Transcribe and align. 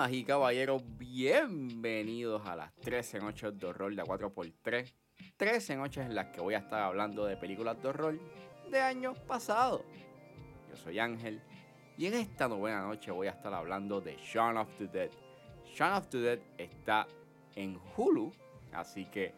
Damas 0.00 0.16
y 0.16 0.24
caballeros, 0.24 0.82
bienvenidos 0.96 2.46
a 2.46 2.56
las 2.56 2.74
13 2.76 3.18
noches 3.18 3.58
de 3.58 3.66
horror 3.66 3.94
de 3.94 4.02
4x3. 4.02 4.94
13 5.36 5.76
noches 5.76 6.06
en 6.06 6.14
las 6.14 6.28
que 6.28 6.40
voy 6.40 6.54
a 6.54 6.58
estar 6.60 6.80
hablando 6.80 7.26
de 7.26 7.36
películas 7.36 7.82
de 7.82 7.88
horror 7.88 8.18
de 8.70 8.80
años 8.80 9.18
pasados. 9.18 9.82
Yo 10.70 10.76
soy 10.76 10.98
Ángel 10.98 11.42
y 11.98 12.06
en 12.06 12.14
esta 12.14 12.48
novena 12.48 12.80
noche 12.80 13.10
voy 13.10 13.26
a 13.26 13.32
estar 13.32 13.52
hablando 13.52 14.00
de 14.00 14.16
Shaun 14.16 14.56
of 14.56 14.70
the 14.78 14.86
Dead. 14.86 15.10
Shaun 15.66 15.92
of 15.92 16.06
the 16.08 16.18
Dead 16.18 16.38
está 16.56 17.06
en 17.54 17.78
Hulu, 17.94 18.32
así 18.72 19.04
que 19.04 19.34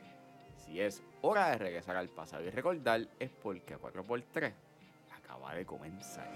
si 0.55 0.81
es 0.81 1.03
hora 1.23 1.49
de 1.49 1.59
regresar 1.59 1.97
al 1.97 2.09
pasado 2.09 2.45
y 2.45 2.51
recordar 2.51 3.09
es 3.19 3.31
porque 3.31 3.77
4x3 3.77 4.53
acaba 5.11 5.57
de 5.57 5.67
comenzar. 5.67 6.31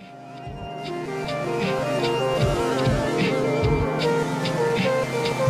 Do 5.36 5.42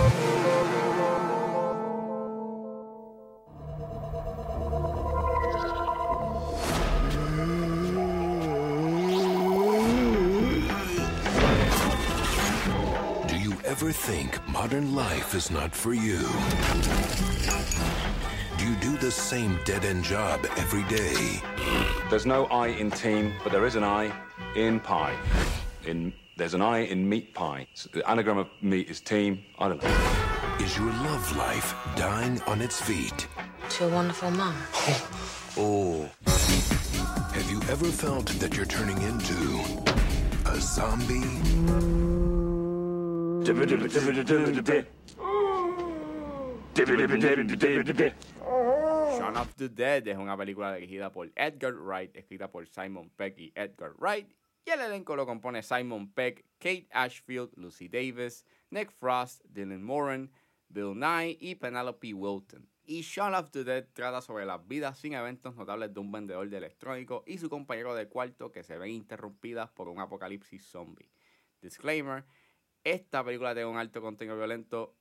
you 13.39 13.55
ever 13.65 13.93
think 13.93 14.49
modern 14.49 14.97
life 14.97 15.37
is 15.37 15.53
not 15.53 15.73
for 15.73 15.95
you? 15.95 16.19
Do 18.59 18.67
you 18.67 18.75
do 18.81 18.97
the 18.97 19.13
same 19.13 19.61
dead 19.65 19.85
end 19.85 20.03
job 20.03 20.45
every 20.57 20.83
day? 20.85 21.41
There's 22.11 22.27
no 22.27 22.47
I 22.47 22.69
in 22.69 22.91
team, 22.91 23.35
but 23.45 23.53
there 23.53 23.65
is 23.65 23.77
an 23.77 23.85
I 23.85 24.13
in 24.57 24.81
pie. 24.81 25.17
In 25.85 26.13
there's 26.37 26.55
an 26.55 26.63
I 26.63 26.79
in 26.79 27.09
meat 27.09 27.35
pie. 27.35 27.67
So 27.75 27.89
the 27.93 28.09
anagram 28.09 28.39
of 28.39 28.49
meat 28.63 28.89
is 28.91 29.01
team. 29.01 29.43
I 29.59 29.69
don't 29.69 29.83
know. 29.83 30.57
Is 30.61 30.77
your 30.77 30.87
love 30.87 31.37
life 31.37 31.75
dying 31.97 32.41
on 32.47 32.61
its 32.61 32.81
feet? 32.81 33.27
to 33.69 33.85
a 33.85 33.89
wonderful 33.89 34.31
mom. 34.31 34.57
Oh. 35.59 36.07
Have 37.33 37.51
you 37.51 37.63
ever 37.71 37.87
felt 37.87 38.27
that 38.41 38.55
you're 38.55 38.67
turning 38.67 39.01
into 39.01 39.35
a 40.45 40.61
zombie? 40.61 41.23
Shaun 49.17 49.37
of 49.39 49.57
the 49.57 49.69
Dead 49.71 50.07
es 50.09 50.19
una 50.19 50.37
película 50.37 50.75
dirigida 50.75 51.11
por 51.11 51.31
Edgar 51.35 51.73
Wright, 51.73 52.15
escrita 52.15 52.49
por 52.49 52.67
Simon 52.67 53.11
Peck 53.17 53.39
y 53.39 53.51
Edgar 53.57 53.95
Wright. 53.99 54.29
Y 54.67 54.71
el 54.71 54.81
elenco 54.81 55.15
lo 55.15 55.27
compone 55.27 55.63
Simon 55.63 56.13
Peck, 56.13 56.45
Kate 56.59 56.89
Ashfield, 56.91 57.53
Lucy 57.55 57.89
Davis, 57.89 58.45
Nick 58.71 58.91
Frost, 58.91 59.45
Dylan 59.45 59.85
Moran, 59.85 60.33
Bill 60.69 60.93
Nye 60.99 61.37
y 61.39 61.55
Penelope 61.55 62.13
Wilton. 62.13 62.69
Y 62.85 63.03
Shaun 63.03 63.37
of 63.37 63.53
the 63.53 63.63
Dead 63.63 63.87
trata 63.93 64.21
sobre 64.21 64.45
las 64.45 64.67
vidas 64.67 64.99
sin 64.99 65.15
eventos 65.15 65.55
notables 65.55 65.95
de 65.95 66.01
un 66.01 66.11
vendedor 66.11 66.49
de 66.49 66.57
electrónico 66.57 67.23
y 67.29 67.39
su 67.39 67.49
compañero 67.49 67.95
de 67.95 68.09
cuarto 68.09 68.51
que 68.51 68.65
se 68.65 68.77
ven 68.77 68.91
interrumpidas 68.91 69.71
por 69.71 69.89
un 69.89 70.01
apocalipsis 70.01 70.67
zombie. 70.67 71.13
Disclaimer, 71.63 72.25
esta 72.83 73.25
película 73.25 73.55
tiene 73.55 73.71
un 73.71 73.79
alto 73.79 74.01
contenido 74.01 74.37
violento, 74.37 74.97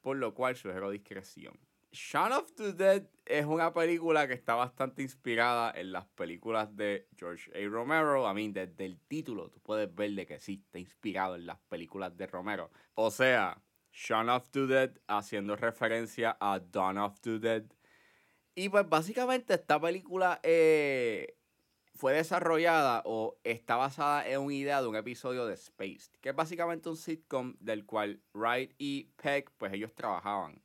por 0.00 0.16
lo 0.16 0.32
cual 0.32 0.54
sugiero 0.54 0.90
discreción. 0.90 1.58
Shaun 1.90 2.32
of 2.32 2.52
the 2.54 2.72
Dead 2.74 3.08
es 3.24 3.46
una 3.46 3.72
película 3.72 4.28
que 4.28 4.34
está 4.34 4.54
bastante 4.54 5.02
inspirada 5.02 5.72
en 5.74 5.92
las 5.92 6.06
películas 6.06 6.74
de 6.76 7.08
George 7.16 7.50
A. 7.54 7.68
Romero. 7.68 8.26
A 8.26 8.34
mí, 8.34 8.50
desde 8.50 8.84
el 8.84 8.98
título, 9.08 9.50
tú 9.50 9.60
puedes 9.60 9.94
ver 9.94 10.10
de 10.12 10.26
que 10.26 10.38
sí 10.38 10.62
está 10.64 10.78
inspirado 10.78 11.34
en 11.36 11.46
las 11.46 11.58
películas 11.68 12.16
de 12.16 12.26
Romero. 12.26 12.70
O 12.94 13.10
sea, 13.10 13.62
Shaun 13.92 14.28
of 14.28 14.50
the 14.50 14.66
Dead 14.66 14.90
haciendo 15.06 15.56
referencia 15.56 16.36
a 16.40 16.60
Dawn 16.60 16.98
of 16.98 17.20
the 17.20 17.38
Dead. 17.38 17.64
Y 18.54 18.68
pues 18.68 18.88
básicamente 18.88 19.54
esta 19.54 19.80
película 19.80 20.40
eh, 20.42 21.36
fue 21.94 22.12
desarrollada 22.12 23.02
o 23.06 23.38
está 23.44 23.76
basada 23.76 24.28
en 24.28 24.40
una 24.40 24.54
idea 24.54 24.82
de 24.82 24.88
un 24.88 24.96
episodio 24.96 25.46
de 25.46 25.56
Spaced, 25.56 26.12
que 26.20 26.30
es 26.30 26.34
básicamente 26.34 26.88
un 26.88 26.96
sitcom 26.96 27.56
del 27.60 27.86
cual 27.86 28.20
Wright 28.34 28.74
y 28.78 29.04
Peck, 29.16 29.50
pues 29.56 29.72
ellos 29.72 29.94
trabajaban. 29.94 30.60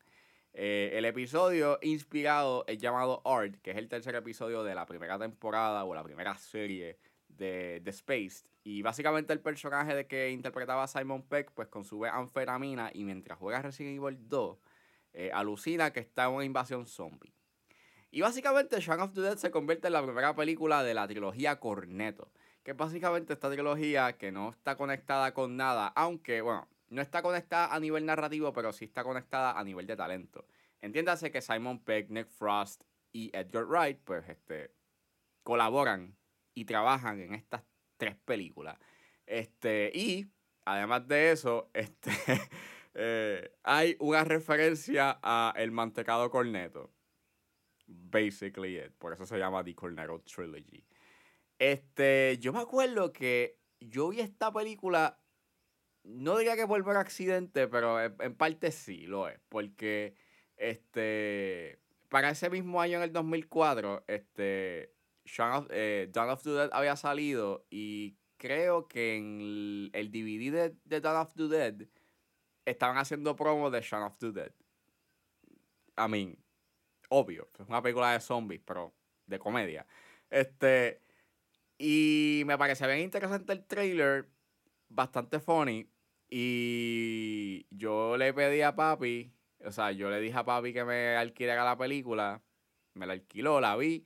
Eh, 0.54 0.92
el 0.94 1.06
episodio 1.06 1.80
inspirado 1.82 2.64
es 2.68 2.78
llamado 2.78 3.22
Art, 3.26 3.56
que 3.62 3.72
es 3.72 3.78
el 3.78 3.90
tercer 3.90 4.16
episodio 4.16 4.64
de 4.64 4.76
la 4.76 4.86
primera 4.86 5.18
temporada 5.18 5.84
o 5.84 5.96
la 5.96 6.04
primera 6.04 6.38
serie 6.38 7.00
de, 7.28 7.80
de 7.80 7.92
Spaced. 7.92 8.46
Y 8.64 8.82
básicamente 8.82 9.34
el 9.34 9.40
personaje 9.40 9.96
de 9.96 10.08
que 10.08 10.30
interpretaba 10.30 10.88
Simon 10.88 11.24
Peck, 11.24 11.52
pues 11.54 11.68
consume 11.68 12.10
anfetamina 12.10 12.92
y 12.94 13.04
mientras 13.04 13.38
juega 13.40 13.62
Resident 13.62 13.98
Evil 13.98 14.30
2, 14.30 14.58
eh, 15.14 15.32
alucina 15.34 15.92
que 15.92 16.00
está 16.00 16.26
en 16.26 16.32
una 16.32 16.46
invasión 16.46 16.86
zombie. 16.86 17.34
Y 18.12 18.22
básicamente 18.22 18.80
Shaun 18.80 19.02
of 19.02 19.14
the 19.14 19.22
Dead 19.22 19.38
se 19.38 19.50
convierte 19.50 19.88
en 19.88 19.94
la 19.94 20.04
primera 20.04 20.36
película 20.36 20.84
de 20.84 20.94
la 20.94 21.08
trilogía 21.08 21.60
Corneto. 21.60 22.32
Que 22.64 22.74
básicamente 22.74 23.34
esta 23.34 23.52
trilogía 23.52 24.14
que 24.14 24.32
no 24.32 24.52
está 24.52 24.78
conectada 24.78 25.34
con 25.34 25.58
nada, 25.58 25.88
aunque, 25.88 26.42
bueno, 26.42 26.68
no 26.94 27.02
está 27.02 27.22
conectada 27.22 27.74
a 27.74 27.80
nivel 27.80 28.06
narrativo, 28.06 28.54
pero 28.54 28.72
sí 28.72 28.86
está 28.86 29.04
conectada 29.04 29.58
a 29.60 29.64
nivel 29.64 29.88
de 29.88 29.96
talento. 29.96 30.46
Entiéndase 30.82 31.32
que 31.32 31.42
Simon 31.42 31.84
Peck, 31.84 32.10
Nick 32.10 32.28
Frost 32.28 32.84
y 33.12 33.36
Edgar 33.36 33.66
Wright, 33.66 34.00
pues, 34.04 34.28
este, 34.30 34.74
colaboran 35.44 36.16
y 36.54 36.66
trabajan 36.66 37.20
en 37.20 37.34
estas 37.34 37.64
tres 37.98 38.16
películas. 38.16 38.78
Este, 39.26 39.92
y 39.94 40.28
además 40.66 41.08
de 41.08 41.32
eso, 41.32 41.70
este, 41.74 42.12
eh, 42.94 43.56
hay 43.64 43.96
una 44.00 44.24
referencia 44.24 45.20
a 45.22 45.54
El 45.56 45.72
Mantecado 45.72 46.30
Corneto. 46.30 46.92
Basically 47.86 48.78
it. 48.78 48.92
Por 48.98 49.14
eso 49.14 49.26
se 49.26 49.38
llama 49.38 49.64
The 49.64 49.76
Cornetto 49.76 50.22
Trilogy. 50.22 50.86
Este, 51.60 52.38
yo 52.40 52.54
me 52.54 52.60
acuerdo 52.60 53.14
que 53.14 53.60
yo 53.80 54.10
vi 54.10 54.20
esta 54.20 54.52
película, 54.52 55.23
no 56.04 56.38
diría 56.38 56.56
que 56.56 56.68
por 56.68 56.84
ver 56.84 56.98
accidente, 56.98 57.68
pero 57.68 58.02
en, 58.02 58.36
parte 58.36 58.72
sí 58.72 59.06
lo 59.06 59.28
es. 59.28 59.40
Porque, 59.50 60.16
este, 60.58 61.80
para 62.10 62.30
ese 62.30 62.50
mismo 62.50 62.82
año, 62.82 62.98
en 62.98 63.04
el 63.04 63.14
2004, 63.14 64.06
este, 64.08 64.94
Shaun 65.26 65.52
of, 65.52 65.68
eh, 65.72 66.10
Dawn 66.12 66.30
of 66.30 66.44
the 66.44 66.52
Dead 66.52 66.70
había 66.74 66.96
salido 66.96 67.66
y 67.70 68.18
creo 68.38 68.88
que 68.88 69.16
en 69.16 69.40
el, 69.42 69.92
el 69.94 70.12
DVD 70.12 70.52
de, 70.52 70.76
de 70.84 71.02
Dawn 71.02 71.22
of 71.22 71.34
the 71.36 71.48
Dead 71.48 71.88
estaban 72.66 72.98
haciendo 72.98 73.36
promo 73.36 73.70
de 73.70 73.82
Shaun 73.82 74.04
of 74.04 74.18
the 74.18 74.32
Dead. 74.32 74.52
I 75.98 76.10
mean, 76.10 76.38
obvio, 77.10 77.50
es 77.60 77.68
una 77.68 77.82
película 77.82 78.12
de 78.14 78.20
zombies, 78.20 78.62
pero 78.66 78.94
de 79.26 79.40
comedia. 79.40 79.86
Este, 80.30 81.02
y 81.78 82.44
me 82.46 82.58
parecía 82.58 82.88
bien 82.88 83.00
interesante 83.00 83.54
el 83.54 83.66
trailer, 83.66 84.30
bastante 84.90 85.40
funny. 85.40 85.88
Y 86.36 87.68
yo 87.70 88.18
le 88.18 88.34
pedí 88.34 88.64
a 88.64 88.76
papi, 88.76 89.32
o 89.64 89.72
sea, 89.72 89.92
yo 89.92 90.10
le 90.10 90.20
dije 90.20 90.36
a 90.36 90.44
papi 90.44 90.74
que 90.74 90.84
me 90.84 91.16
alquilara 91.16 91.64
la 91.64 91.78
película, 91.78 92.42
me 92.96 93.06
la 93.06 93.14
alquiló, 93.14 93.62
la 93.62 93.76
vi, 93.78 94.04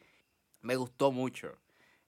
me 0.60 0.76
gustó 0.76 1.14
mucho. 1.14 1.58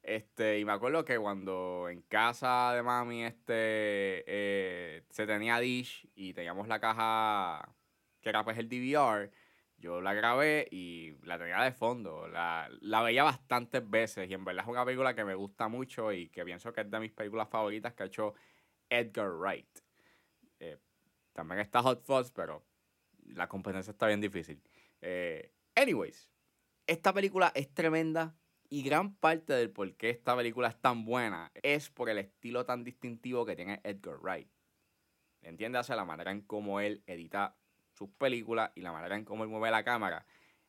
Este, 0.03 0.59
y 0.59 0.65
me 0.65 0.73
acuerdo 0.73 1.05
que 1.05 1.17
cuando 1.17 1.87
en 1.89 2.01
casa 2.01 2.73
de 2.73 2.83
mami 2.83 3.23
este, 3.23 4.25
eh, 4.27 5.03
se 5.09 5.25
tenía 5.25 5.57
Dish 5.59 6.09
y 6.15 6.33
teníamos 6.33 6.67
la 6.67 6.81
caja 6.81 7.73
que 8.21 8.27
era 8.27 8.43
pues 8.43 8.57
el 8.57 8.67
DVR, 8.67 9.31
yo 9.77 10.01
la 10.01 10.13
grabé 10.13 10.67
y 10.69 11.13
la 11.23 11.39
tenía 11.39 11.61
de 11.61 11.71
fondo. 11.71 12.27
La, 12.27 12.69
la 12.81 13.01
veía 13.03 13.23
bastantes 13.23 13.89
veces 13.89 14.29
y 14.29 14.33
en 14.33 14.43
verdad 14.43 14.65
es 14.65 14.69
una 14.69 14.83
película 14.83 15.15
que 15.15 15.23
me 15.23 15.35
gusta 15.35 15.69
mucho 15.69 16.11
y 16.11 16.27
que 16.27 16.43
pienso 16.43 16.73
que 16.73 16.81
es 16.81 16.91
de 16.91 16.99
mis 16.99 17.13
películas 17.13 17.47
favoritas 17.49 17.93
que 17.93 18.03
ha 18.03 18.07
hecho 18.07 18.33
Edgar 18.89 19.31
Wright. 19.31 19.88
Eh, 20.59 20.77
también 21.33 21.59
está 21.61 21.81
Hot 21.81 22.03
Fuzz, 22.03 22.31
pero 22.31 22.63
la 23.25 23.47
competencia 23.47 23.91
está 23.91 24.07
bien 24.07 24.21
difícil. 24.21 24.61
Eh, 25.01 25.53
anyways, 25.75 26.29
esta 26.87 27.13
película 27.13 27.51
es 27.55 27.73
tremenda 27.73 28.35
y 28.69 28.83
gran 28.83 29.15
parte 29.15 29.53
del 29.53 29.71
por 29.71 29.91
qué 29.95 30.09
esta 30.09 30.35
película 30.35 30.67
es 30.67 30.79
tan 30.79 31.05
buena 31.05 31.51
es 31.63 31.89
por 31.89 32.09
el 32.09 32.19
estilo 32.19 32.65
tan 32.65 32.83
distintivo 32.83 33.45
que 33.45 33.55
tiene 33.55 33.81
Edgar 33.83 34.19
Wright. 34.21 34.49
Entiéndase 35.41 35.95
la 35.95 36.05
manera 36.05 36.31
en 36.31 36.41
cómo 36.41 36.79
él 36.79 37.03
edita 37.07 37.55
sus 37.93 38.09
películas 38.09 38.71
y 38.75 38.81
la 38.81 38.91
manera 38.91 39.15
en 39.15 39.25
cómo 39.25 39.43
él 39.43 39.49
mueve 39.49 39.71
la 39.71 39.83
cámara, 39.83 40.25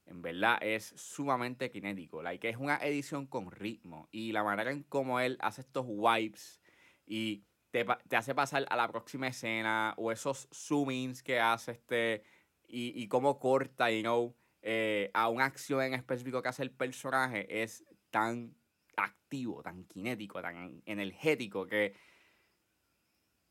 en 0.07 0.23
verdad 0.23 0.59
es 0.61 0.93
sumamente 0.97 1.71
kinético. 1.71 2.23
Like, 2.23 2.49
es 2.49 2.57
una 2.57 2.79
edición 2.79 3.27
con 3.27 3.51
ritmo. 3.51 4.09
Y 4.11 4.33
la 4.33 4.43
manera 4.43 4.73
en 4.73 4.83
cómo 4.83 5.21
él 5.21 5.39
hace 5.41 5.61
estos 5.61 5.85
wipes 5.87 6.61
y 7.07 7.45
te, 7.71 7.87
hace 8.17 8.35
pasar 8.35 8.67
a 8.69 8.77
la 8.77 8.89
próxima 8.89 9.29
escena 9.29 9.95
o 9.97 10.13
esos 10.13 10.49
zoom-ins 10.51 11.23
que 11.23 11.41
hace 11.41 11.73
este 11.73 12.23
y, 12.67 12.93
y 13.01 13.09
cómo 13.09 13.39
corta, 13.39 13.91
you 13.91 14.03
know, 14.03 14.37
eh, 14.63 15.11
a 15.15 15.29
una 15.29 15.47
acción 15.47 15.83
en 15.83 15.95
específico 15.95 16.43
que 16.43 16.49
hace 16.49 16.63
el 16.63 16.71
personaje 16.71 17.63
es 17.63 17.85
tan 18.11 18.55
activo, 18.97 19.63
tan 19.63 19.85
kinético, 19.85 20.43
tan 20.43 20.83
energético 20.85 21.67
que 21.67 21.95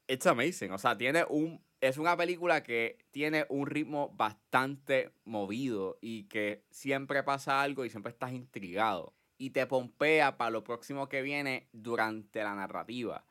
it's 0.07 0.27
amazing. 0.27 0.71
O 0.71 0.77
sea, 0.77 0.98
tiene 0.98 1.25
un 1.30 1.62
es 1.81 1.98
una 1.98 2.18
película 2.18 2.62
que 2.62 2.98
tiene 3.12 3.45
un 3.50 3.66
ritmo 3.66 4.10
bastante 4.10 5.13
movido 5.24 5.98
y 6.01 6.25
que 6.25 6.66
siempre 6.69 7.24
pasa 7.24 7.62
algo 7.62 7.86
y 7.86 7.89
siempre 7.89 8.12
estás 8.12 8.33
intrigado. 8.33 9.13
Y 9.38 9.51
te 9.51 9.66
pompea 9.66 10.38
para 10.38 10.51
lo 10.51 10.63
próximo 10.63 11.07
que 11.07 11.21
viene 11.21 11.69
durante 11.71 12.44
la 12.44 12.54
narrativa. 12.56 13.25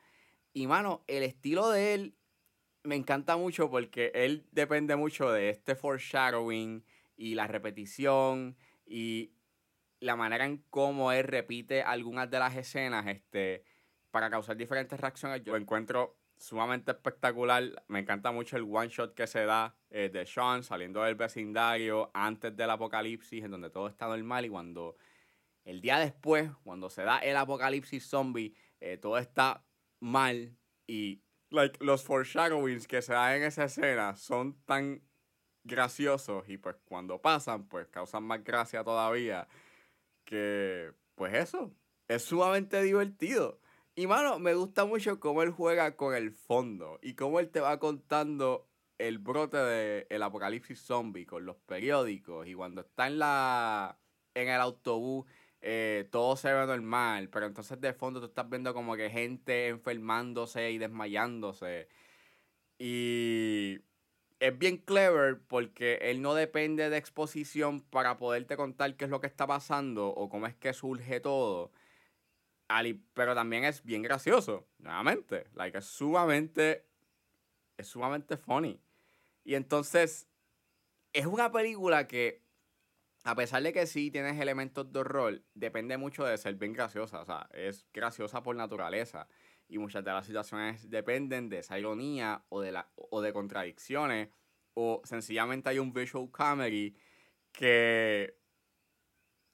Y 0.52 0.66
mano, 0.66 1.04
el 1.06 1.22
estilo 1.22 1.70
de 1.70 1.94
él 1.94 2.14
me 2.84 2.96
encanta 2.96 3.36
mucho 3.36 3.70
porque 3.70 4.10
él 4.14 4.46
depende 4.50 4.96
mucho 4.96 5.30
de 5.30 5.50
este 5.50 5.74
foreshadowing 5.74 6.84
y 7.16 7.34
la 7.34 7.46
repetición 7.46 8.56
y 8.86 9.32
la 10.00 10.16
manera 10.16 10.46
en 10.46 10.64
cómo 10.70 11.12
él 11.12 11.24
repite 11.24 11.82
algunas 11.82 12.30
de 12.30 12.38
las 12.38 12.56
escenas 12.56 13.06
este, 13.06 13.64
para 14.10 14.30
causar 14.30 14.56
diferentes 14.56 14.98
reacciones. 14.98 15.42
Yo 15.42 15.52
lo 15.52 15.58
encuentro 15.58 16.18
sumamente 16.38 16.92
espectacular. 16.92 17.84
Me 17.88 17.98
encanta 17.98 18.30
mucho 18.30 18.56
el 18.56 18.62
one 18.62 18.88
shot 18.88 19.14
que 19.14 19.26
se 19.26 19.44
da 19.44 19.76
eh, 19.90 20.08
de 20.12 20.24
Sean 20.24 20.62
saliendo 20.62 21.02
del 21.02 21.16
vecindario 21.16 22.10
antes 22.14 22.56
del 22.56 22.70
apocalipsis, 22.70 23.44
en 23.44 23.50
donde 23.50 23.70
todo 23.70 23.88
está 23.88 24.06
normal 24.06 24.46
y 24.46 24.48
cuando 24.48 24.96
el 25.64 25.80
día 25.80 25.98
después, 25.98 26.50
cuando 26.64 26.88
se 26.88 27.02
da 27.02 27.18
el 27.18 27.36
apocalipsis 27.36 28.08
zombie, 28.08 28.54
eh, 28.80 28.96
todo 28.96 29.18
está 29.18 29.64
mal 30.00 30.56
y 30.86 31.22
like, 31.50 31.82
los 31.84 32.02
foreshadowings 32.04 32.86
que 32.86 33.02
se 33.02 33.12
dan 33.12 33.36
en 33.36 33.42
esa 33.44 33.64
escena 33.64 34.16
son 34.16 34.60
tan 34.64 35.02
graciosos 35.64 36.48
y 36.48 36.56
pues 36.56 36.76
cuando 36.84 37.20
pasan 37.20 37.68
pues 37.68 37.88
causan 37.88 38.24
más 38.24 38.42
gracia 38.42 38.84
todavía 38.84 39.48
que 40.24 40.92
pues 41.14 41.34
eso 41.34 41.74
es 42.08 42.22
sumamente 42.22 42.80
divertido. 42.82 43.60
Y 43.94 44.06
mano, 44.06 44.38
me 44.38 44.54
gusta 44.54 44.84
mucho 44.84 45.18
cómo 45.18 45.42
él 45.42 45.50
juega 45.50 45.96
con 45.96 46.14
el 46.14 46.30
fondo 46.30 46.98
y 47.02 47.14
cómo 47.14 47.40
él 47.40 47.50
te 47.50 47.60
va 47.60 47.78
contando 47.78 48.68
el 48.98 49.18
brote 49.18 49.56
del 49.56 50.06
el 50.08 50.22
apocalipsis 50.22 50.80
zombie 50.80 51.26
con 51.26 51.44
los 51.44 51.56
periódicos 51.56 52.46
y 52.46 52.54
cuando 52.54 52.82
está 52.82 53.06
en 53.08 53.18
la 53.18 53.98
en 54.34 54.48
el 54.48 54.60
autobús 54.60 55.26
eh, 55.60 56.08
todo 56.10 56.36
se 56.36 56.52
ve 56.52 56.66
normal, 56.66 57.28
pero 57.30 57.46
entonces 57.46 57.80
de 57.80 57.92
fondo 57.92 58.20
tú 58.20 58.26
estás 58.26 58.48
viendo 58.48 58.74
como 58.74 58.96
que 58.96 59.10
gente 59.10 59.68
enfermándose 59.68 60.70
y 60.70 60.78
desmayándose. 60.78 61.88
Y 62.78 63.80
es 64.40 64.58
bien 64.58 64.78
clever 64.78 65.40
porque 65.48 65.98
él 66.02 66.22
no 66.22 66.34
depende 66.34 66.90
de 66.90 66.96
exposición 66.96 67.80
para 67.80 68.16
poderte 68.18 68.56
contar 68.56 68.96
qué 68.96 69.04
es 69.06 69.10
lo 69.10 69.20
que 69.20 69.26
está 69.26 69.46
pasando 69.46 70.08
o 70.08 70.28
cómo 70.28 70.46
es 70.46 70.54
que 70.54 70.72
surge 70.72 71.20
todo 71.20 71.72
pero 73.14 73.34
también 73.34 73.64
es 73.64 73.82
bien 73.82 74.02
gracioso, 74.02 74.66
nuevamente. 74.78 75.46
Like, 75.54 75.78
es 75.78 75.86
sumamente, 75.86 76.84
es 77.76 77.86
sumamente 77.86 78.36
funny. 78.36 78.78
Y 79.44 79.54
entonces, 79.54 80.28
es 81.12 81.26
una 81.26 81.50
película 81.50 82.06
que, 82.06 82.42
a 83.28 83.34
pesar 83.34 83.62
de 83.62 83.74
que 83.74 83.86
sí 83.86 84.10
tienes 84.10 84.40
elementos 84.40 84.90
de 84.90 85.00
horror, 85.00 85.42
depende 85.52 85.98
mucho 85.98 86.24
de 86.24 86.38
ser 86.38 86.54
bien 86.54 86.72
graciosa. 86.72 87.20
O 87.20 87.26
sea, 87.26 87.46
es 87.52 87.86
graciosa 87.92 88.42
por 88.42 88.56
naturaleza. 88.56 89.28
Y 89.68 89.76
muchas 89.76 90.02
de 90.02 90.12
las 90.12 90.24
situaciones 90.24 90.88
dependen 90.88 91.50
de 91.50 91.58
esa 91.58 91.78
ironía 91.78 92.46
o 92.48 92.62
de, 92.62 92.72
la, 92.72 92.90
o 92.96 93.20
de 93.20 93.34
contradicciones. 93.34 94.30
O 94.72 95.02
sencillamente 95.04 95.68
hay 95.68 95.78
un 95.78 95.92
visual 95.92 96.30
comedy 96.30 96.96
que 97.52 98.38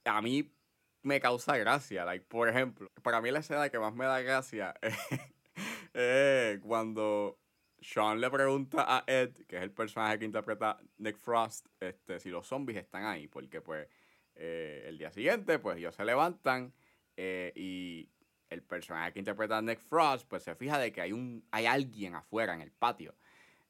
a 0.04 0.22
mí 0.22 0.54
me 1.02 1.18
causa 1.20 1.56
gracia. 1.56 2.04
Like, 2.04 2.26
por 2.26 2.48
ejemplo, 2.48 2.92
para 3.02 3.20
mí 3.20 3.32
la 3.32 3.40
escena 3.40 3.70
que 3.70 3.80
más 3.80 3.92
me 3.92 4.04
da 4.04 4.20
gracia 4.20 4.76
es 5.94 6.60
cuando 6.60 7.40
Sean 7.84 8.20
le 8.20 8.30
pregunta 8.30 8.84
a 8.88 9.04
Ed, 9.06 9.34
que 9.46 9.56
es 9.58 9.62
el 9.62 9.70
personaje 9.70 10.18
que 10.18 10.24
interpreta 10.24 10.78
Nick 10.96 11.18
Frost, 11.18 11.66
este, 11.78 12.18
si 12.18 12.30
los 12.30 12.46
zombies 12.46 12.78
están 12.78 13.04
ahí. 13.04 13.28
Porque 13.28 13.60
pues 13.60 13.86
eh, 14.34 14.84
el 14.86 14.96
día 14.98 15.10
siguiente, 15.10 15.58
pues 15.58 15.76
ellos 15.76 15.94
se 15.94 16.04
levantan 16.04 16.72
eh, 17.16 17.52
y 17.54 18.08
el 18.48 18.62
personaje 18.62 19.12
que 19.12 19.18
interpreta 19.18 19.60
Nick 19.60 19.80
Frost, 19.80 20.26
pues 20.28 20.42
se 20.42 20.54
fija 20.54 20.78
de 20.78 20.92
que 20.92 21.02
hay 21.02 21.12
un 21.12 21.46
hay 21.50 21.66
alguien 21.66 22.14
afuera 22.14 22.54
en 22.54 22.62
el 22.62 22.72
patio. 22.72 23.14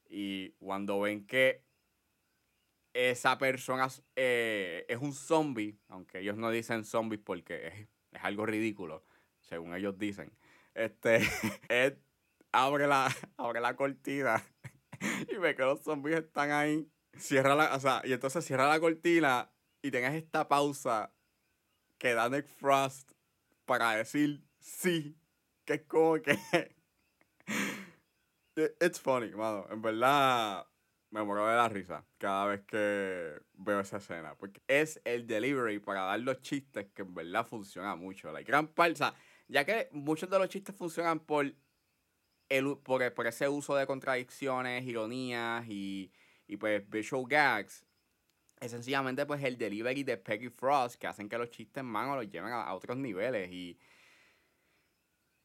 Y 0.09 0.51
cuando 0.53 1.01
ven 1.01 1.27
que 1.27 1.65
esa 2.93 3.37
persona 3.37 3.89
eh, 4.15 4.87
es 4.89 4.99
un 4.99 5.13
zombie, 5.13 5.77
aunque 5.89 6.21
ellos 6.21 6.37
no 6.37 6.51
dicen 6.51 6.85
zombies 6.85 7.21
porque 7.25 7.67
es, 8.13 8.23
algo 8.23 8.47
ridículo, 8.47 9.05
según 9.41 9.75
ellos 9.75 9.99
dicen. 9.99 10.33
Este, 10.73 11.19
Ed 11.69 11.99
abre 12.55 12.87
la, 12.87 13.09
abre 13.37 13.61
la 13.61 13.77
cortina 13.77 14.43
y 15.29 15.37
ve 15.37 15.55
que 15.55 15.63
los 15.63 15.83
zombies 15.83 16.19
están 16.19 16.51
ahí. 16.51 16.89
Cierra 17.17 17.55
la, 17.55 17.75
o 17.75 17.81
sea, 17.81 18.03
y 18.05 18.13
entonces 18.13 18.45
cierra 18.45 18.69
la 18.69 18.81
cortina 18.81 19.51
y 19.83 19.91
tengas 19.91 20.15
esta 20.15 20.49
pausa 20.49 21.13
que 21.99 22.15
da 22.15 22.29
Nick 22.29 22.47
Frost 22.47 23.13
para 23.65 23.93
decir 23.93 24.45
sí, 24.59 25.17
que 25.65 25.75
es 25.75 25.83
como 25.83 26.15
que... 26.21 26.37
It's 28.81 29.01
funny, 29.01 29.31
mano. 29.31 29.67
En 29.71 29.83
verdad, 29.83 30.67
me 31.11 31.23
muero 31.25 31.47
de 31.47 31.57
la 31.57 31.69
risa 31.69 32.05
cada 32.19 32.47
vez 32.47 32.63
que 32.63 33.41
veo 33.55 33.81
esa 33.81 33.97
escena. 33.97 34.37
Porque 34.37 34.63
es 34.69 35.01
el 35.05 35.27
delivery 35.27 35.81
para 35.81 36.03
dar 36.03 36.21
los 36.21 36.41
chistes 36.41 36.87
que 36.95 37.03
en 37.03 37.15
verdad 37.15 37.47
funciona 37.47 37.97
mucho. 37.97 38.31
La 38.33 38.43
gran 38.43 38.69
parte, 38.69 39.05
ya 39.49 39.65
que 39.65 39.89
muchos 39.93 40.31
de 40.31 40.39
los 40.39 40.49
chistes 40.49 40.75
funcionan 40.75 41.21
por, 41.21 41.53
por, 42.83 43.27
ese 43.27 43.49
uso 43.49 43.75
de 43.77 43.87
contradicciones, 43.87 44.85
ironías 44.85 45.65
y, 45.69 46.13
pues 46.59 46.89
visual 46.89 47.25
gags, 47.27 47.85
es 48.61 48.71
sencillamente 48.71 49.27
pues 49.27 49.43
el 49.43 49.59
delivery 49.59 50.05
de 50.05 50.17
Peggy 50.17 50.49
Frost 50.49 50.97
que 50.97 51.07
hacen 51.07 51.29
que 51.29 51.37
los 51.37 51.51
chistes 51.51 51.85
manos 51.85 52.17
los 52.17 52.31
lleven 52.31 52.53
a, 52.53 52.73
otros 52.75 52.97
niveles. 52.97 53.51
Y, 53.51 53.79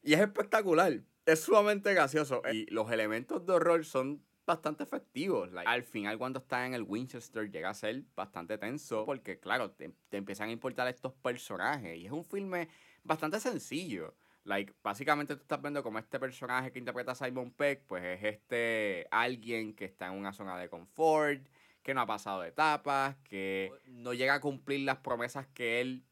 y 0.01 0.13
es 0.13 0.19
espectacular. 0.19 1.01
Es 1.25 1.41
sumamente 1.41 1.94
gracioso. 1.94 2.41
Y 2.51 2.65
los 2.71 2.91
elementos 2.91 3.45
de 3.45 3.53
horror 3.53 3.85
son 3.85 4.23
bastante 4.50 4.83
efectivos. 4.83 5.51
al 5.65 5.83
final, 5.83 6.17
cuando 6.17 6.39
estás 6.39 6.65
en 6.65 6.73
el 6.73 6.81
Winchester, 6.81 7.51
llega 7.51 7.69
a 7.69 7.73
ser 7.75 8.03
bastante 8.15 8.57
tenso 8.57 9.06
porque, 9.06 9.39
claro, 9.39 9.71
te, 9.71 9.94
empiezan 10.11 10.50
a 10.50 10.51
importar 10.51 10.88
estos 10.88 11.13
personajes. 11.13 11.97
Y 11.97 12.07
es 12.07 12.11
un 12.11 12.25
filme 12.25 12.67
bastante 13.03 13.39
sencillo. 13.39 14.15
Like, 14.49 14.73
básicamente 14.81 15.35
tú 15.35 15.43
estás 15.43 15.61
viendo 15.61 15.83
como 15.83 15.99
este 15.99 16.19
personaje 16.19 16.71
que 16.71 16.79
interpreta 16.79 17.13
Simon 17.13 17.51
Peck, 17.51 17.83
pues 17.85 18.03
es 18.03 18.23
este 18.23 19.07
alguien 19.11 19.75
que 19.75 19.85
está 19.85 20.07
en 20.07 20.13
una 20.13 20.33
zona 20.33 20.57
de 20.57 20.68
confort, 20.68 21.47
que 21.83 21.94
no 21.94 22.01
ha 22.01 22.07
pasado 22.07 22.44
etapas, 22.44 23.15
que 23.18 23.71
no 23.85 24.11
llega 24.15 24.33
a 24.33 24.41
cumplir 24.41 24.79
las 24.79 24.97
promesas 24.97 25.45
que 25.49 25.81
él 25.81 26.03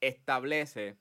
establece 0.00 0.96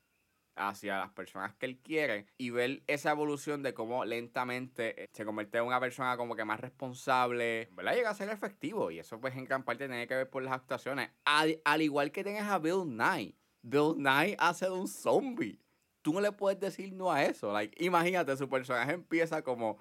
hacia 0.55 0.99
las 0.99 1.09
personas 1.09 1.55
que 1.55 1.65
él 1.65 1.79
quiere 1.79 2.27
y 2.37 2.51
ver 2.51 2.83
esa 2.85 3.09
evolución 3.09 3.63
de 3.63 3.73
cómo 3.73 4.05
lentamente 4.05 5.05
eh, 5.05 5.09
se 5.13 5.25
convierte 5.25 5.57
en 5.57 5.63
una 5.63 5.79
persona 5.79 6.15
como 6.15 6.35
que 6.35 6.45
más 6.45 6.59
responsable, 6.59 7.69
¿verdad? 7.71 7.95
Llega 7.95 8.11
a 8.11 8.13
ser 8.13 8.29
efectivo 8.29 8.91
y 8.91 8.99
eso 8.99 9.19
pues 9.19 9.35
en 9.35 9.45
gran 9.45 9.63
parte 9.63 9.87
tiene 9.87 10.07
que 10.07 10.13
ver 10.13 10.29
por 10.29 10.43
las 10.43 10.53
actuaciones. 10.53 11.09
Al, 11.25 11.81
igual 11.81 12.11
que 12.11 12.23
tienes 12.23 12.43
a 12.43 12.59
Bill 12.59 12.85
Nye. 12.85 13.33
Bill 13.63 13.95
Nye 13.97 14.35
hace 14.37 14.65
de 14.65 14.73
un 14.73 14.87
zombie. 14.87 15.59
Tú 16.01 16.13
no 16.13 16.21
le 16.21 16.31
puedes 16.31 16.59
decir 16.59 16.93
no 16.93 17.11
a 17.11 17.23
eso. 17.23 17.53
Like, 17.53 17.83
imagínate, 17.83 18.35
su 18.37 18.49
personaje 18.49 18.93
empieza 18.93 19.43
como 19.43 19.77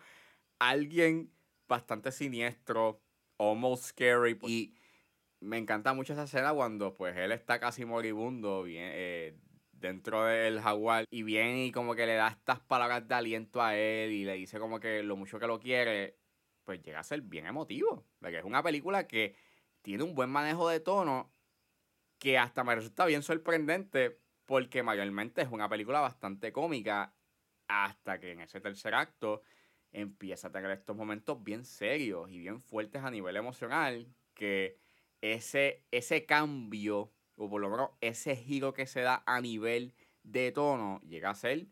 alguien 0.58 1.32
bastante 1.68 2.12
siniestro, 2.12 3.02
almost 3.38 3.84
scary. 3.86 4.38
Y 4.42 4.74
me 5.40 5.58
encanta 5.58 5.94
mucho 5.94 6.12
esa 6.12 6.24
escena 6.24 6.52
cuando 6.54 6.96
pues 6.96 7.16
él 7.16 7.32
está 7.32 7.60
casi 7.60 7.84
moribundo, 7.84 8.62
bien, 8.64 8.90
eh, 8.92 9.38
dentro 9.72 10.24
del 10.24 10.60
jaguar 10.60 11.06
y 11.10 11.22
viene 11.22 11.66
y 11.66 11.72
como 11.72 11.94
que 11.94 12.06
le 12.06 12.14
da 12.14 12.28
estas 12.28 12.60
palabras 12.60 13.08
de 13.08 13.14
aliento 13.14 13.62
a 13.62 13.76
él 13.76 14.12
y 14.12 14.24
le 14.24 14.34
dice 14.34 14.58
como 14.58 14.78
que 14.80 15.02
lo 15.02 15.16
mucho 15.16 15.38
que 15.38 15.46
lo 15.46 15.58
quiere, 15.58 16.18
pues 16.64 16.82
llega 16.82 17.00
a 17.00 17.04
ser 17.04 17.22
bien 17.22 17.46
emotivo. 17.46 18.04
Porque 18.20 18.38
es 18.38 18.44
una 18.44 18.62
película 18.62 19.06
que 19.06 19.34
tiene 19.82 20.04
un 20.04 20.14
buen 20.14 20.30
manejo 20.30 20.68
de 20.68 20.80
tono 20.80 21.32
que 22.18 22.38
hasta 22.38 22.64
me 22.64 22.74
resulta 22.74 23.06
bien 23.06 23.22
sorprendente 23.22 24.20
porque 24.50 24.82
mayormente 24.82 25.42
es 25.42 25.48
una 25.52 25.68
película 25.68 26.00
bastante 26.00 26.50
cómica 26.50 27.14
hasta 27.68 28.18
que 28.18 28.32
en 28.32 28.40
ese 28.40 28.60
tercer 28.60 28.96
acto 28.96 29.42
empieza 29.92 30.48
a 30.48 30.50
tener 30.50 30.72
estos 30.72 30.96
momentos 30.96 31.40
bien 31.44 31.64
serios 31.64 32.28
y 32.32 32.38
bien 32.40 32.60
fuertes 32.60 33.04
a 33.04 33.12
nivel 33.12 33.36
emocional 33.36 34.12
que 34.34 34.76
ese, 35.20 35.84
ese 35.92 36.26
cambio 36.26 37.12
o 37.36 37.48
por 37.48 37.60
lo 37.60 37.70
menos 37.70 37.90
ese 38.00 38.34
giro 38.34 38.72
que 38.72 38.88
se 38.88 39.02
da 39.02 39.22
a 39.24 39.40
nivel 39.40 39.94
de 40.24 40.50
tono, 40.50 41.00
llega 41.02 41.30
a 41.30 41.36
ser 41.36 41.68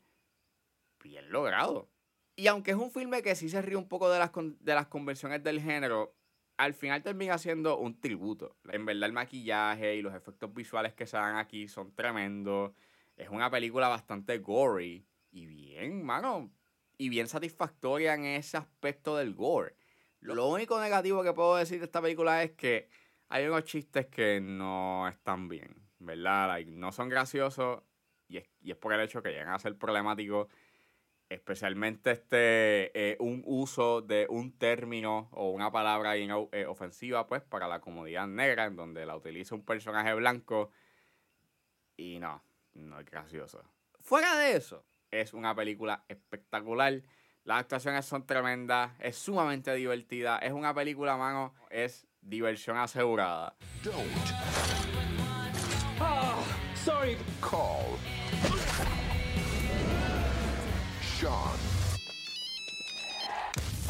bien 1.02 1.32
logrado. 1.32 1.90
Y 2.36 2.46
aunque 2.46 2.70
es 2.70 2.76
un 2.76 2.92
filme 2.92 3.22
que 3.22 3.34
sí 3.34 3.48
se 3.48 3.60
ríe 3.60 3.74
un 3.74 3.88
poco 3.88 4.08
de 4.08 4.20
las, 4.20 4.30
de 4.32 4.74
las 4.76 4.86
convenciones 4.86 5.42
del 5.42 5.60
género, 5.60 6.14
al 6.58 6.74
final 6.74 7.02
termina 7.02 7.38
siendo 7.38 7.78
un 7.78 8.00
tributo. 8.00 8.56
En 8.70 8.84
verdad 8.84 9.04
el 9.04 9.12
maquillaje 9.12 9.94
y 9.94 10.02
los 10.02 10.14
efectos 10.14 10.52
visuales 10.52 10.92
que 10.92 11.06
se 11.06 11.16
dan 11.16 11.36
aquí 11.36 11.68
son 11.68 11.94
tremendos. 11.94 12.72
Es 13.16 13.28
una 13.30 13.48
película 13.48 13.88
bastante 13.88 14.38
gory 14.38 15.06
y 15.30 15.46
bien, 15.46 16.04
mano, 16.04 16.50
y 16.98 17.08
bien 17.08 17.28
satisfactoria 17.28 18.14
en 18.14 18.24
ese 18.24 18.56
aspecto 18.56 19.16
del 19.16 19.34
gore. 19.34 19.76
Lo 20.20 20.48
único 20.48 20.80
negativo 20.80 21.22
que 21.22 21.32
puedo 21.32 21.56
decir 21.56 21.78
de 21.78 21.84
esta 21.84 22.02
película 22.02 22.42
es 22.42 22.52
que 22.52 22.88
hay 23.28 23.46
unos 23.46 23.64
chistes 23.64 24.06
que 24.06 24.40
no 24.40 25.06
están 25.06 25.48
bien, 25.48 25.76
¿verdad? 26.00 26.58
No 26.66 26.90
son 26.90 27.08
graciosos 27.08 27.82
y 28.26 28.38
es, 28.38 28.48
y 28.60 28.72
es 28.72 28.76
por 28.76 28.92
el 28.92 29.00
hecho 29.00 29.22
que 29.22 29.30
llegan 29.30 29.54
a 29.54 29.58
ser 29.60 29.78
problemáticos, 29.78 30.48
especialmente 31.28 32.10
este 32.12 32.90
eh, 33.12 33.16
un 33.20 33.42
uso 33.46 34.00
de 34.00 34.26
un 34.28 34.52
término 34.56 35.28
o 35.32 35.50
una 35.50 35.70
palabra 35.70 36.14
bien 36.14 36.30
eh, 36.52 36.66
ofensiva, 36.66 37.26
pues, 37.26 37.42
para 37.42 37.68
la 37.68 37.80
comunidad 37.80 38.26
negra, 38.26 38.64
en 38.64 38.76
donde 38.76 39.04
la 39.06 39.16
utiliza 39.16 39.54
un 39.54 39.64
personaje 39.64 40.14
blanco 40.14 40.70
y 41.96 42.18
no, 42.18 42.42
no 42.74 43.00
es 43.00 43.06
gracioso. 43.06 43.62
Fuera 44.00 44.36
de 44.38 44.56
eso, 44.56 44.84
es 45.10 45.34
una 45.34 45.54
película 45.54 46.04
espectacular. 46.08 47.02
Las 47.44 47.60
actuaciones 47.60 48.04
son 48.04 48.26
tremendas, 48.26 48.92
es 49.00 49.16
sumamente 49.16 49.74
divertida, 49.74 50.38
es 50.38 50.52
una 50.52 50.74
película, 50.74 51.16
mano, 51.16 51.54
es 51.70 52.06
diversión 52.20 52.76
asegurada. 52.76 53.54
Don't 53.82 53.96
Oh, 56.00 56.44
sorry. 56.76 57.16
call 57.40 57.98
Sean. 61.18 61.58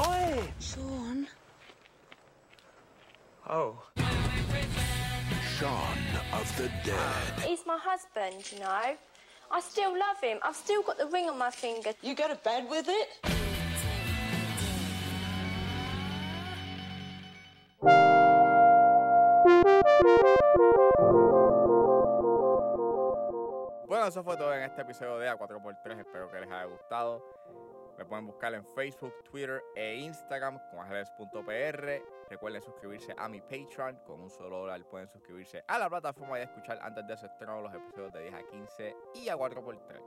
Oi! 0.01 0.41
Sean. 0.61 1.27
Oh. 3.47 3.77
Sean 5.59 5.99
of 6.33 6.57
the 6.57 6.71
Dead. 6.87 7.41
He's 7.47 7.67
my 7.67 7.77
husband, 7.77 8.51
you 8.51 8.61
know. 8.61 8.67
I 9.51 9.61
still 9.61 9.91
love 9.91 10.19
him. 10.23 10.39
I've 10.43 10.57
still 10.57 10.83
got 10.83 10.97
the 10.97 11.07
ring 11.09 11.29
on 11.29 11.37
my 11.37 11.51
finger. 11.51 11.91
You 12.01 12.15
go 12.15 12.29
to 12.29 12.35
bed 12.37 12.67
with 12.71 12.89
it? 12.89 13.09
Eso 24.09 24.25
fue 24.25 24.39
todo 24.39 24.55
en 24.55 24.63
este 24.63 24.81
episodio 24.81 25.19
de 25.19 25.31
A4x3. 25.31 26.01
Espero 26.01 26.31
que 26.31 26.41
les 26.41 26.51
haya 26.51 26.65
gustado. 26.65 27.23
Me 27.99 28.07
pueden 28.07 28.27
buscar 28.27 28.55
en 28.55 28.65
Facebook, 28.65 29.13
Twitter 29.23 29.63
e 29.77 29.97
Instagram 29.97 30.59
como 30.71 30.83
ángeles.pr. 30.83 32.31
Recuerden 32.31 32.63
suscribirse 32.63 33.15
a 33.19 33.29
mi 33.29 33.43
Patreon. 33.43 33.97
Con 34.07 34.23
un 34.23 34.31
solo 34.31 34.61
dólar 34.61 34.83
pueden 34.87 35.09
suscribirse 35.09 35.63
a 35.69 35.79
la 35.79 35.91
plataforma 35.91 36.39
y 36.39 36.43
escuchar 36.43 36.79
antes 36.81 37.07
de 37.07 37.17
su 37.19 37.27
estreno 37.27 37.61
los 37.61 37.75
episodios 37.75 38.13
de 38.15 38.23
10 38.23 38.35
a 38.35 38.43
15 38.45 38.97
y 39.17 39.29
a 39.29 39.37
4x3. 39.37 40.01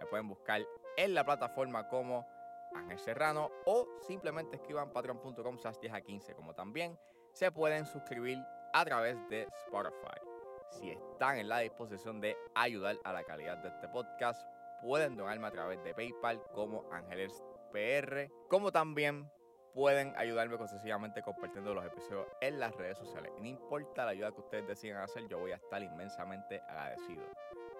Me 0.00 0.06
pueden 0.06 0.28
buscar 0.28 0.60
en 0.96 1.14
la 1.14 1.24
plataforma 1.24 1.86
como 1.86 2.26
Ángel 2.74 2.98
Serrano 2.98 3.52
o 3.66 3.86
simplemente 4.00 4.56
escriban 4.56 4.92
patreon.com 4.92 5.58
10 5.80 5.92
a 5.94 6.00
15. 6.00 6.34
Como 6.34 6.54
también 6.54 6.98
se 7.32 7.52
pueden 7.52 7.86
suscribir 7.86 8.38
a 8.72 8.84
través 8.84 9.16
de 9.28 9.42
Spotify. 9.66 10.31
Si 10.72 10.90
están 10.90 11.38
en 11.38 11.48
la 11.48 11.58
disposición 11.58 12.20
de 12.20 12.36
ayudar 12.54 12.96
a 13.04 13.12
la 13.12 13.24
calidad 13.24 13.58
de 13.58 13.68
este 13.68 13.88
podcast, 13.88 14.42
pueden 14.80 15.16
donarme 15.16 15.46
a 15.46 15.50
través 15.50 15.82
de 15.84 15.94
PayPal 15.94 16.42
como 16.54 16.84
Ángeles 16.90 17.42
PR, 17.72 18.30
como 18.48 18.72
también 18.72 19.30
pueden 19.74 20.14
ayudarme 20.16 20.56
concesivamente 20.56 21.22
compartiendo 21.22 21.74
los 21.74 21.84
episodios 21.84 22.26
en 22.40 22.58
las 22.58 22.74
redes 22.76 22.98
sociales. 22.98 23.32
No 23.38 23.46
importa 23.46 24.04
la 24.04 24.12
ayuda 24.12 24.32
que 24.32 24.40
ustedes 24.40 24.66
decidan 24.66 25.02
hacer, 25.02 25.28
yo 25.28 25.38
voy 25.38 25.52
a 25.52 25.56
estar 25.56 25.82
inmensamente 25.82 26.60
agradecido. 26.68 27.22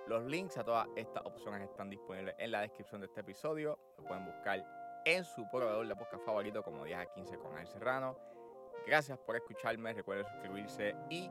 Los 0.07 0.25
links 0.25 0.59
a 0.59 0.65
todas 0.65 0.87
estas 0.97 1.25
opciones 1.25 1.63
están 1.63 1.89
disponibles 1.89 2.35
en 2.39 2.51
la 2.51 2.61
descripción 2.61 3.01
de 3.01 3.07
este 3.07 3.21
episodio. 3.21 3.79
Lo 3.97 4.05
pueden 4.05 4.27
buscar 4.27 4.65
en 5.05 5.25
su 5.25 5.49
proveedor 5.51 5.87
de 5.87 5.97
podcast 5.97 6.25
favorito 6.25 6.63
como 6.63 6.85
10 6.85 6.99
a 6.99 7.07
15 7.07 7.39
con 7.39 7.53
Ángel 7.53 7.69
Serrano. 7.69 8.17
Gracias 8.87 9.19
por 9.19 9.37
escucharme, 9.37 9.93
recuerden 9.93 10.27
suscribirse 10.27 10.97
y 11.09 11.31